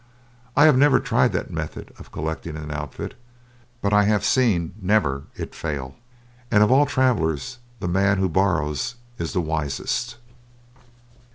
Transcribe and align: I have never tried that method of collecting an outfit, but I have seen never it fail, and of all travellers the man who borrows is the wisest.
I 0.57 0.65
have 0.65 0.79
never 0.79 0.99
tried 0.99 1.31
that 1.33 1.51
method 1.51 1.93
of 1.99 2.11
collecting 2.11 2.57
an 2.57 2.71
outfit, 2.71 3.13
but 3.83 3.93
I 3.93 4.05
have 4.05 4.25
seen 4.25 4.73
never 4.81 5.25
it 5.35 5.53
fail, 5.53 5.93
and 6.49 6.63
of 6.63 6.71
all 6.71 6.87
travellers 6.87 7.59
the 7.79 7.87
man 7.87 8.17
who 8.17 8.27
borrows 8.27 8.95
is 9.19 9.33
the 9.33 9.41
wisest. 9.41 10.17